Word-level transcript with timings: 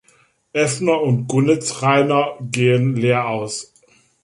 Effner 0.53 0.99
und 0.99 1.27
Gunetzrhainer 1.27 2.35
gehen 2.41 2.95
leer 2.95 3.27
aus. 3.27 3.71